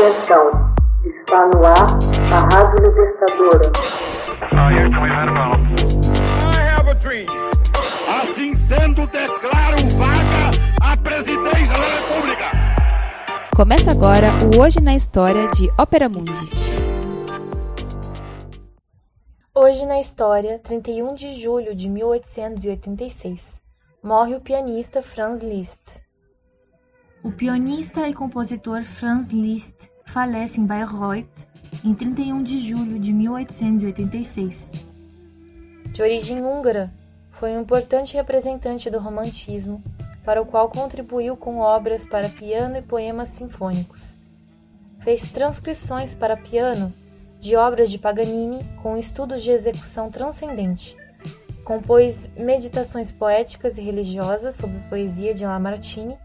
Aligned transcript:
Atenção, 0.00 0.50
está 1.04 1.46
no 1.48 1.62
ar 1.62 1.98
a 2.32 2.56
Rádio 2.56 2.86
Libertadora. 2.86 3.70
Assim 8.08 8.54
sendo, 8.54 9.06
declaro 9.08 9.76
vaga 9.98 10.50
a 10.80 10.96
presidência 10.96 11.74
da 11.74 11.86
República. 11.98 12.44
Começa 13.54 13.90
agora 13.90 14.28
o 14.56 14.62
Hoje 14.62 14.80
na 14.80 14.94
História 14.94 15.46
de 15.48 15.68
Ópera 15.78 16.08
Mundi. 16.08 16.48
Hoje 19.54 19.84
na 19.84 20.00
história, 20.00 20.58
31 20.60 21.14
de 21.14 21.34
julho 21.34 21.74
de 21.74 21.90
1886, 21.90 23.60
morre 24.02 24.34
o 24.34 24.40
pianista 24.40 25.02
Franz 25.02 25.42
Liszt. 25.42 26.00
O 27.22 27.30
pianista 27.30 28.08
e 28.08 28.14
compositor 28.14 28.82
Franz 28.82 29.28
Liszt 29.28 29.90
falece 30.06 30.58
em 30.58 30.64
Bayreuth 30.64 31.46
em 31.84 31.94
31 31.94 32.42
de 32.42 32.58
julho 32.58 32.98
de 32.98 33.12
1886. 33.12 34.72
De 35.92 36.00
origem 36.00 36.42
húngara, 36.42 36.90
foi 37.28 37.50
um 37.50 37.60
importante 37.60 38.14
representante 38.16 38.88
do 38.88 38.98
romantismo, 38.98 39.84
para 40.24 40.40
o 40.40 40.46
qual 40.46 40.70
contribuiu 40.70 41.36
com 41.36 41.58
obras 41.58 42.06
para 42.06 42.30
piano 42.30 42.78
e 42.78 42.82
poemas 42.82 43.28
sinfônicos. 43.28 44.16
Fez 45.00 45.28
transcrições 45.28 46.14
para 46.14 46.38
piano 46.38 46.90
de 47.38 47.54
obras 47.54 47.90
de 47.90 47.98
Paganini 47.98 48.64
com 48.82 48.96
estudos 48.96 49.42
de 49.42 49.50
execução 49.50 50.10
transcendente. 50.10 50.96
Compôs 51.64 52.26
meditações 52.34 53.12
poéticas 53.12 53.76
e 53.76 53.82
religiosas 53.82 54.54
sobre 54.54 54.78
poesia 54.88 55.34
de 55.34 55.44
Lamartine 55.44 56.16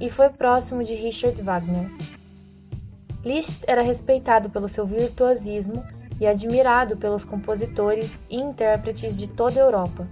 e 0.00 0.10
foi 0.10 0.28
próximo 0.28 0.84
de 0.84 0.94
Richard 0.94 1.40
Wagner. 1.42 1.90
Liszt 3.24 3.64
era 3.66 3.82
respeitado 3.82 4.50
pelo 4.50 4.68
seu 4.68 4.86
virtuosismo 4.86 5.84
e 6.20 6.26
admirado 6.26 6.96
pelos 6.96 7.24
compositores 7.24 8.24
e 8.30 8.36
intérpretes 8.36 9.18
de 9.18 9.26
toda 9.26 9.60
a 9.60 9.64
Europa, 9.64 10.06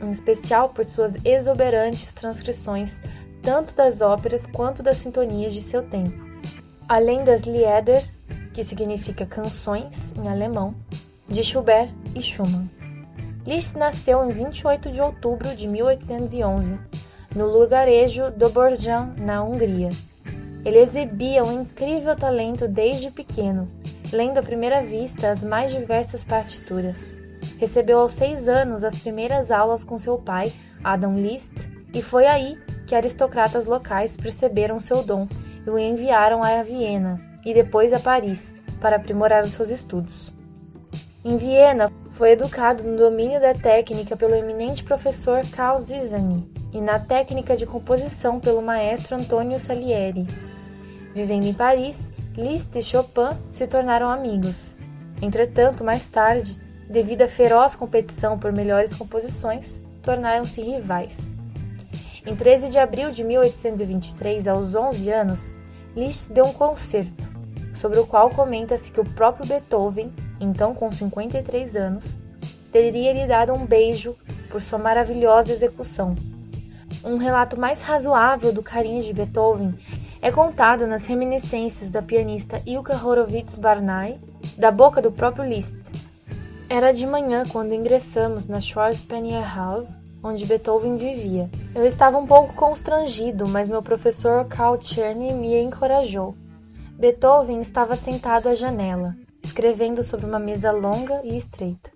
em 0.00 0.10
especial 0.10 0.70
por 0.70 0.84
suas 0.84 1.14
exuberantes 1.24 2.12
transcrições 2.12 3.00
tanto 3.42 3.74
das 3.74 4.00
óperas 4.00 4.46
quanto 4.46 4.82
das 4.82 4.98
sintonias 4.98 5.52
de 5.52 5.62
seu 5.62 5.82
tempo. 5.82 6.12
Além 6.88 7.24
das 7.24 7.42
Lieder, 7.42 8.08
que 8.52 8.64
significa 8.64 9.24
canções 9.24 10.12
em 10.16 10.28
alemão, 10.28 10.74
de 11.28 11.42
Schubert 11.44 11.90
e 12.14 12.20
Schumann. 12.20 12.68
Liszt 13.46 13.76
nasceu 13.76 14.24
em 14.24 14.32
28 14.32 14.90
de 14.92 15.00
outubro 15.00 15.54
de 15.54 15.66
1811 15.66 16.78
no 17.34 17.46
lugarejo 17.46 18.30
Doborjan, 18.30 19.14
na 19.16 19.42
Hungria. 19.42 19.90
Ele 20.64 20.78
exibia 20.78 21.44
um 21.44 21.62
incrível 21.62 22.16
talento 22.16 22.66
desde 22.68 23.10
pequeno, 23.10 23.68
lendo 24.12 24.38
à 24.38 24.42
primeira 24.42 24.82
vista 24.82 25.30
as 25.30 25.42
mais 25.42 25.70
diversas 25.70 26.24
partituras. 26.24 27.16
Recebeu 27.58 28.00
aos 28.00 28.12
seis 28.12 28.48
anos 28.48 28.84
as 28.84 28.94
primeiras 28.98 29.50
aulas 29.50 29.84
com 29.84 29.98
seu 29.98 30.18
pai, 30.18 30.52
Adam 30.82 31.18
Liszt, 31.18 31.54
e 31.94 32.02
foi 32.02 32.26
aí 32.26 32.58
que 32.86 32.94
aristocratas 32.94 33.66
locais 33.66 34.16
perceberam 34.16 34.80
seu 34.80 35.02
dom 35.02 35.28
e 35.66 35.70
o 35.70 35.78
enviaram 35.78 36.42
a 36.42 36.62
Viena 36.62 37.20
e 37.44 37.54
depois 37.54 37.92
a 37.92 38.00
Paris 38.00 38.52
para 38.80 38.96
aprimorar 38.96 39.44
os 39.44 39.52
seus 39.52 39.70
estudos. 39.70 40.30
Em 41.24 41.36
Viena, 41.36 41.90
foi 42.12 42.32
educado 42.32 42.82
no 42.82 42.96
domínio 42.96 43.40
da 43.40 43.54
técnica 43.54 44.16
pelo 44.16 44.34
eminente 44.34 44.82
professor 44.82 45.42
Carl 45.50 45.78
Zizani, 45.78 46.59
e 46.72 46.80
na 46.80 46.98
técnica 46.98 47.56
de 47.56 47.66
composição 47.66 48.38
pelo 48.38 48.62
maestro 48.62 49.16
Antonio 49.16 49.58
Salieri. 49.58 50.26
Vivendo 51.14 51.44
em 51.44 51.54
Paris, 51.54 52.12
Liszt 52.36 52.76
e 52.76 52.82
Chopin 52.82 53.36
se 53.52 53.66
tornaram 53.66 54.08
amigos. 54.08 54.78
Entretanto, 55.20 55.82
mais 55.82 56.08
tarde, 56.08 56.58
devido 56.88 57.22
à 57.22 57.28
feroz 57.28 57.74
competição 57.74 58.38
por 58.38 58.52
melhores 58.52 58.94
composições, 58.94 59.82
tornaram-se 60.02 60.62
rivais. 60.62 61.18
Em 62.24 62.36
13 62.36 62.70
de 62.70 62.78
abril 62.78 63.10
de 63.10 63.24
1823, 63.24 64.46
aos 64.46 64.74
11 64.74 65.10
anos, 65.10 65.54
Liszt 65.96 66.32
deu 66.32 66.44
um 66.44 66.52
concerto, 66.52 67.28
sobre 67.74 67.98
o 67.98 68.06
qual 68.06 68.30
comenta-se 68.30 68.92
que 68.92 69.00
o 69.00 69.04
próprio 69.04 69.46
Beethoven, 69.46 70.12
então 70.38 70.74
com 70.74 70.90
53 70.92 71.74
anos, 71.74 72.16
teria 72.70 73.12
lhe 73.12 73.26
dado 73.26 73.52
um 73.52 73.66
beijo 73.66 74.16
por 74.48 74.62
sua 74.62 74.78
maravilhosa 74.78 75.52
execução 75.52 76.14
um 77.04 77.16
relato 77.16 77.58
mais 77.58 77.80
razoável 77.80 78.52
do 78.52 78.62
carinho 78.62 79.02
de 79.02 79.12
Beethoven 79.12 79.74
é 80.20 80.30
contado 80.30 80.86
nas 80.86 81.06
reminiscências 81.06 81.88
da 81.90 82.02
pianista 82.02 82.62
Ilka 82.66 82.94
Horowitz-Barnay, 82.94 84.18
da 84.58 84.70
boca 84.70 85.00
do 85.00 85.10
próprio 85.10 85.44
Liszt. 85.44 85.74
Era 86.68 86.92
de 86.92 87.06
manhã 87.06 87.44
quando 87.48 87.72
ingressamos 87.72 88.46
na 88.46 88.60
Schwarzpanier 88.60 89.56
House, 89.56 89.98
onde 90.22 90.44
Beethoven 90.44 90.96
vivia. 90.96 91.48
Eu 91.74 91.86
estava 91.86 92.18
um 92.18 92.26
pouco 92.26 92.52
constrangido, 92.54 93.48
mas 93.48 93.66
meu 93.66 93.82
professor 93.82 94.44
Karl 94.44 94.76
Czerny 94.76 95.32
me 95.32 95.58
encorajou. 95.58 96.36
Beethoven 96.98 97.62
estava 97.62 97.96
sentado 97.96 98.48
à 98.48 98.54
janela, 98.54 99.16
escrevendo 99.42 100.04
sobre 100.04 100.26
uma 100.26 100.38
mesa 100.38 100.70
longa 100.70 101.22
e 101.24 101.34
estreita. 101.34 101.90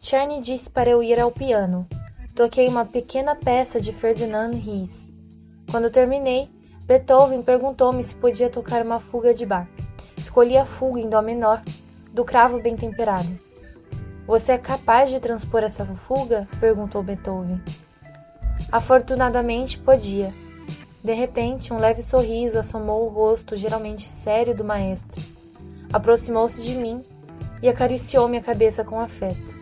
Czerny 0.00 0.40
disse 0.40 0.70
para 0.70 0.88
eu 0.88 1.02
ir 1.02 1.20
ao 1.20 1.30
piano, 1.30 1.86
toquei 2.34 2.66
uma 2.66 2.84
pequena 2.84 3.36
peça 3.36 3.80
de 3.80 3.92
Ferdinand 3.92 4.50
Ries. 4.50 5.08
Quando 5.70 5.88
terminei, 5.88 6.48
Beethoven 6.84 7.42
perguntou-me 7.42 8.02
se 8.02 8.14
podia 8.14 8.50
tocar 8.50 8.84
uma 8.84 8.98
fuga 8.98 9.32
de 9.32 9.46
bar. 9.46 9.68
Escolhi 10.16 10.56
a 10.56 10.66
fuga 10.66 11.00
em 11.00 11.08
dó 11.08 11.22
menor, 11.22 11.62
do 12.12 12.24
cravo 12.24 12.60
bem 12.60 12.76
temperado. 12.76 13.38
Você 14.26 14.52
é 14.52 14.58
capaz 14.58 15.10
de 15.10 15.20
transpor 15.20 15.62
essa 15.62 15.84
fuga? 15.84 16.48
perguntou 16.58 17.04
Beethoven. 17.04 17.62
Afortunadamente 18.72 19.78
podia. 19.78 20.34
De 21.04 21.12
repente, 21.12 21.72
um 21.72 21.78
leve 21.78 22.02
sorriso 22.02 22.58
assomou 22.58 23.06
o 23.06 23.10
rosto 23.10 23.54
geralmente 23.54 24.08
sério 24.08 24.56
do 24.56 24.64
maestro. 24.64 25.22
Aproximou-se 25.92 26.60
de 26.62 26.74
mim 26.74 27.04
e 27.62 27.68
acariciou 27.68 28.26
minha 28.26 28.42
cabeça 28.42 28.82
com 28.82 28.98
afeto. 28.98 29.54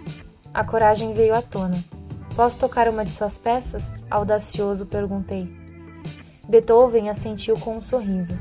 A 0.54 0.64
coragem 0.64 1.12
veio 1.12 1.34
à 1.34 1.42
tona. 1.42 1.91
Posso 2.34 2.56
tocar 2.56 2.88
uma 2.88 3.04
de 3.04 3.12
suas 3.12 3.36
peças? 3.36 4.04
Audacioso 4.10 4.86
perguntei. 4.86 5.46
Beethoven 6.48 7.10
assentiu 7.10 7.58
com 7.58 7.76
um 7.76 7.80
sorriso. 7.82 8.32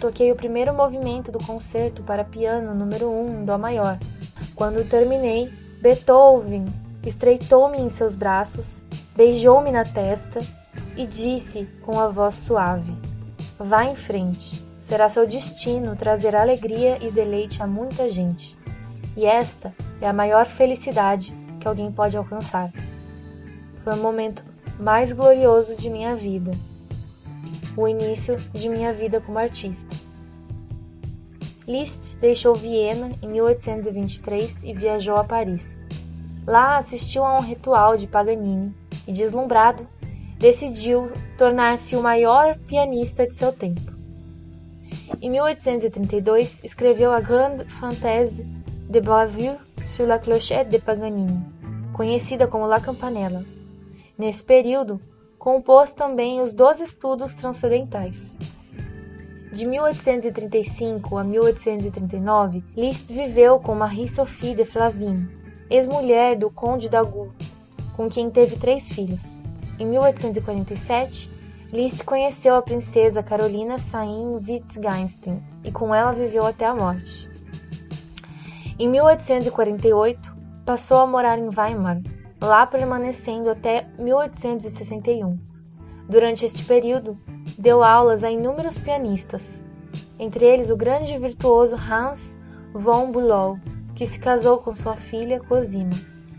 Toquei 0.00 0.30
o 0.30 0.36
primeiro 0.36 0.72
movimento 0.72 1.32
do 1.32 1.38
concerto 1.40 2.02
para 2.04 2.22
piano 2.22 2.72
número 2.74 3.08
1 3.08 3.10
um, 3.10 3.40
em 3.40 3.44
Dó 3.44 3.58
maior. 3.58 3.98
Quando 4.54 4.88
terminei, 4.88 5.52
Beethoven 5.82 6.66
estreitou-me 7.04 7.78
em 7.78 7.90
seus 7.90 8.14
braços, 8.14 8.80
beijou-me 9.16 9.72
na 9.72 9.84
testa 9.84 10.40
e 10.96 11.04
disse 11.04 11.64
com 11.82 11.98
a 11.98 12.06
voz 12.06 12.34
suave: 12.34 12.92
Vá 13.58 13.84
em 13.84 13.96
frente. 13.96 14.64
Será 14.78 15.08
seu 15.08 15.26
destino 15.26 15.96
trazer 15.96 16.36
alegria 16.36 17.04
e 17.04 17.10
deleite 17.10 17.62
a 17.62 17.66
muita 17.66 18.08
gente. 18.08 18.56
E 19.16 19.26
esta 19.26 19.74
é 20.00 20.06
a 20.06 20.12
maior 20.12 20.46
felicidade 20.46 21.34
que 21.60 21.66
alguém 21.66 21.90
pode 21.90 22.16
alcançar. 22.16 22.72
Foi 23.88 23.98
o 23.98 24.02
momento 24.02 24.44
mais 24.78 25.12
glorioso 25.12 25.74
de 25.74 25.88
minha 25.88 26.14
vida, 26.14 26.50
o 27.74 27.88
início 27.88 28.36
de 28.52 28.68
minha 28.68 28.92
vida 28.92 29.18
como 29.18 29.38
artista. 29.38 29.96
Liszt 31.66 32.18
deixou 32.18 32.54
Viena 32.54 33.12
em 33.22 33.28
1823 33.28 34.62
e 34.64 34.74
viajou 34.74 35.16
a 35.16 35.24
Paris. 35.24 35.80
Lá 36.46 36.76
assistiu 36.76 37.24
a 37.24 37.38
um 37.38 37.40
ritual 37.40 37.96
de 37.96 38.06
Paganini 38.06 38.74
e, 39.06 39.12
deslumbrado, 39.14 39.88
decidiu 40.38 41.10
tornar-se 41.38 41.96
o 41.96 42.02
maior 42.02 42.58
pianista 42.66 43.26
de 43.26 43.34
seu 43.34 43.54
tempo. 43.54 43.90
Em 45.18 45.30
1832, 45.30 46.62
escreveu 46.62 47.10
a 47.10 47.20
Grande 47.20 47.64
Fantaisie 47.64 48.44
de 48.90 49.00
Bavure 49.00 49.56
sur 49.82 50.06
la 50.06 50.18
clochette 50.18 50.68
de 50.68 50.78
Paganini, 50.78 51.42
conhecida 51.94 52.46
como 52.46 52.66
La 52.66 52.82
Campanella, 52.82 53.42
Nesse 54.18 54.42
período, 54.42 55.00
compôs 55.38 55.92
também 55.92 56.40
os 56.40 56.52
Doze 56.52 56.82
Estudos 56.82 57.36
Transcendentais. 57.36 58.36
De 59.52 59.64
1835 59.64 61.16
a 61.16 61.22
1839, 61.22 62.64
Liszt 62.76 63.06
viveu 63.12 63.60
com 63.60 63.76
Marie-Sophie 63.76 64.56
de 64.56 64.64
Flavine, 64.64 65.28
ex-mulher 65.70 66.36
do 66.36 66.50
Conde 66.50 66.88
d'Agoult, 66.88 67.32
com 67.94 68.08
quem 68.08 68.28
teve 68.28 68.56
três 68.56 68.90
filhos. 68.90 69.44
Em 69.78 69.86
1847, 69.86 71.30
Liszt 71.72 72.02
conheceu 72.02 72.56
a 72.56 72.62
princesa 72.62 73.22
Carolina 73.22 73.78
Sayn-Wittgenstein 73.78 75.40
e 75.62 75.70
com 75.70 75.94
ela 75.94 76.10
viveu 76.10 76.44
até 76.44 76.66
a 76.66 76.74
morte. 76.74 77.30
Em 78.80 78.88
1848, 78.88 80.36
passou 80.66 80.98
a 80.98 81.06
morar 81.06 81.38
em 81.38 81.48
Weimar, 81.56 82.00
lá 82.40 82.66
permanecendo 82.66 83.50
até 83.50 83.86
1861. 83.98 85.38
Durante 86.08 86.46
este 86.46 86.64
período, 86.64 87.18
deu 87.58 87.82
aulas 87.82 88.24
a 88.24 88.30
inúmeros 88.30 88.78
pianistas, 88.78 89.62
entre 90.18 90.44
eles 90.44 90.70
o 90.70 90.76
grande 90.76 91.18
virtuoso 91.18 91.76
Hans 91.76 92.38
von 92.72 93.10
Bülow, 93.10 93.58
que 93.94 94.06
se 94.06 94.18
casou 94.18 94.58
com 94.58 94.74
sua 94.74 94.96
filha 94.96 95.40
Cosima. 95.40 95.94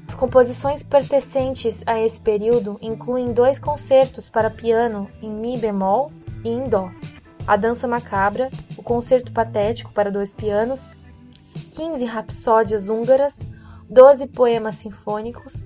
As 0.07 0.15
composições 0.15 0.81
pertencentes 0.81 1.83
a 1.85 1.99
esse 1.99 2.19
período 2.19 2.79
incluem 2.81 3.31
dois 3.31 3.59
concertos 3.59 4.27
para 4.27 4.49
piano 4.49 5.07
em 5.21 5.29
mi 5.29 5.57
bemol 5.57 6.11
e 6.43 6.49
em 6.49 6.67
dó, 6.67 6.89
a 7.45 7.55
Dança 7.55 7.87
Macabra, 7.87 8.49
o 8.77 8.83
Concerto 8.83 9.31
Patético 9.31 9.91
para 9.91 10.11
dois 10.11 10.31
pianos, 10.31 10.95
15 11.71 12.05
rapsódias 12.05 12.89
húngaras, 12.89 13.37
12 13.89 14.27
poemas 14.27 14.75
sinfônicos, 14.75 15.65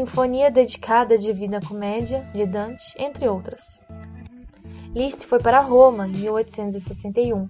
Sinfonia 0.00 0.50
dedicada 0.50 1.12
à 1.12 1.18
Divina 1.18 1.60
Comédia 1.60 2.26
de 2.32 2.46
Dante, 2.46 2.82
entre 2.96 3.28
outras. 3.28 3.84
Liszt 4.94 5.26
foi 5.26 5.38
para 5.38 5.60
Roma 5.60 6.08
em 6.08 6.12
1861, 6.12 7.46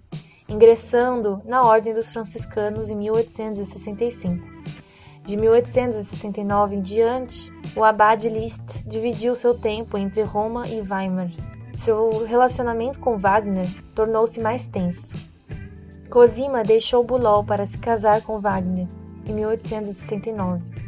ingressando 0.48 1.40
na 1.44 1.62
Ordem 1.62 1.94
dos 1.94 2.10
Franciscanos 2.10 2.90
em 2.90 2.96
1865. 2.96 4.44
De 5.22 5.36
1869 5.36 6.74
em 6.74 6.80
diante, 6.80 7.52
o 7.76 7.84
abade 7.84 8.28
Liszt 8.28 8.82
dividiu 8.84 9.36
seu 9.36 9.56
tempo 9.56 9.96
entre 9.96 10.22
Roma 10.22 10.66
e 10.66 10.80
Weimar. 10.80 11.30
Seu 11.78 12.24
relacionamento 12.26 12.98
com 12.98 13.16
Wagner 13.16 13.68
tornou-se 13.94 14.40
mais 14.40 14.66
tenso. 14.66 15.14
Cosima 16.10 16.64
deixou 16.64 17.04
Bülow 17.04 17.44
para 17.44 17.64
se 17.64 17.78
casar 17.78 18.22
com 18.22 18.40
Wagner 18.40 18.88
em 19.24 19.34
1869. 19.34 20.79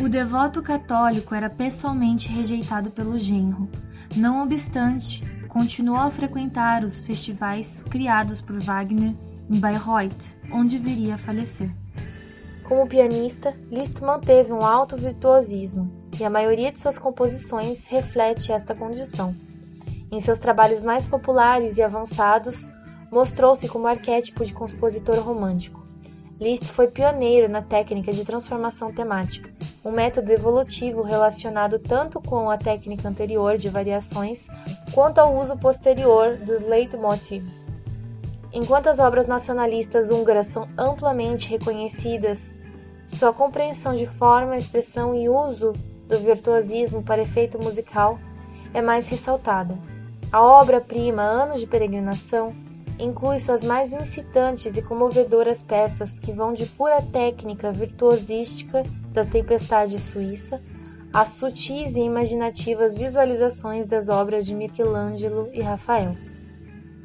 O 0.00 0.08
devoto 0.08 0.62
católico 0.62 1.34
era 1.34 1.50
pessoalmente 1.50 2.28
rejeitado 2.28 2.88
pelo 2.88 3.18
genro. 3.18 3.68
Não 4.14 4.44
obstante, 4.44 5.24
continuou 5.48 5.98
a 5.98 6.10
frequentar 6.10 6.84
os 6.84 7.00
festivais 7.00 7.82
criados 7.90 8.40
por 8.40 8.60
Wagner 8.60 9.16
em 9.50 9.58
Bayreuth, 9.58 10.36
onde 10.52 10.78
viria 10.78 11.14
a 11.14 11.18
falecer. 11.18 11.68
Como 12.62 12.86
pianista, 12.86 13.56
Liszt 13.72 14.00
manteve 14.00 14.52
um 14.52 14.62
alto 14.62 14.96
virtuosismo, 14.96 15.90
e 16.18 16.24
a 16.24 16.30
maioria 16.30 16.70
de 16.70 16.78
suas 16.78 16.96
composições 16.96 17.86
reflete 17.86 18.52
esta 18.52 18.76
condição. 18.76 19.34
Em 20.12 20.20
seus 20.20 20.38
trabalhos 20.38 20.84
mais 20.84 21.04
populares 21.04 21.76
e 21.76 21.82
avançados, 21.82 22.70
mostrou-se 23.10 23.68
como 23.68 23.88
arquétipo 23.88 24.44
de 24.44 24.54
compositor 24.54 25.18
romântico. 25.18 25.87
Liszt 26.40 26.66
foi 26.66 26.86
pioneiro 26.86 27.48
na 27.48 27.62
técnica 27.62 28.12
de 28.12 28.24
transformação 28.24 28.92
temática, 28.92 29.50
um 29.84 29.90
método 29.90 30.32
evolutivo 30.32 31.02
relacionado 31.02 31.80
tanto 31.80 32.20
com 32.20 32.48
a 32.48 32.56
técnica 32.56 33.08
anterior 33.08 33.58
de 33.58 33.68
variações 33.68 34.46
quanto 34.94 35.18
ao 35.18 35.36
uso 35.36 35.56
posterior 35.56 36.36
dos 36.36 36.62
leitmotiv. 36.62 37.44
Enquanto 38.52 38.88
as 38.88 39.00
obras 39.00 39.26
nacionalistas 39.26 40.10
húngaras 40.10 40.46
são 40.46 40.68
amplamente 40.78 41.50
reconhecidas, 41.50 42.56
sua 43.08 43.32
compreensão 43.32 43.96
de 43.96 44.06
forma, 44.06 44.56
expressão 44.56 45.14
e 45.16 45.28
uso 45.28 45.72
do 46.06 46.18
virtuosismo 46.18 47.02
para 47.02 47.22
efeito 47.22 47.58
musical 47.58 48.16
é 48.72 48.80
mais 48.80 49.08
ressaltada. 49.08 49.76
A 50.30 50.40
obra-prima 50.40 51.22
Anos 51.22 51.58
de 51.58 51.66
Peregrinação 51.66 52.54
inclui 52.98 53.38
suas 53.38 53.62
mais 53.62 53.92
incitantes 53.92 54.76
e 54.76 54.82
comovedoras 54.82 55.62
peças 55.62 56.18
que 56.18 56.32
vão 56.32 56.52
de 56.52 56.66
pura 56.66 57.00
técnica 57.00 57.70
virtuosística 57.70 58.82
da 59.12 59.24
Tempestade 59.24 59.98
Suíça 59.98 60.60
às 61.12 61.28
sutis 61.30 61.96
e 61.96 62.00
imaginativas 62.00 62.96
visualizações 62.96 63.86
das 63.86 64.08
obras 64.08 64.44
de 64.44 64.54
Michelangelo 64.54 65.48
e 65.52 65.62
Rafael. 65.62 66.14